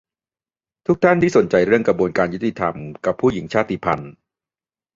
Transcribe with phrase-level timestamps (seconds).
[0.85, 4.11] ทุกท่านที่สนใจเรื่องกระบวนการยุติธรรมกับผู้หญิงชาติพันธุ์